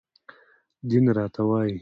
دين 0.89 1.05
راته 1.17 1.41
وايي 1.49 1.73